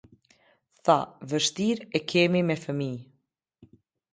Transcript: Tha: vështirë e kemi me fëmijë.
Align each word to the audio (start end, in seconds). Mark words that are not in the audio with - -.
Tha: 0.87 0.95
vështirë 1.33 1.87
e 1.99 2.01
kemi 2.15 2.41
me 2.49 2.59
fëmijë. 2.65 3.05